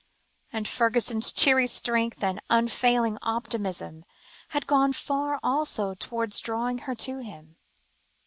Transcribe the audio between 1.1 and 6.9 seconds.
cheery strength and unfailing optimism, had gone far also towards drawing